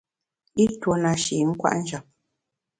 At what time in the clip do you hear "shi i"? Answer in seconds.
1.23-1.47